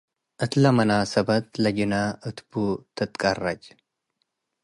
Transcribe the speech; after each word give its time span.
እትለ 0.43 0.63
መናሰበት፣ 0.77 1.45
ለጅነ 1.63 1.93
እትቡ 2.29 2.51
ትትቀረጭ። 2.95 3.63